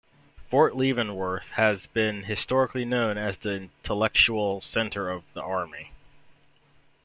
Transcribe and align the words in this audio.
Fort 0.49 0.75
Leavenworth 0.75 1.51
has 1.51 1.85
been 1.85 2.23
historically 2.23 2.85
known 2.85 3.19
as 3.19 3.37
the 3.37 3.51
Intellectual 3.83 4.59
Center 4.59 5.11
of 5.11 5.21
the 5.35 5.43
Army. 5.43 5.91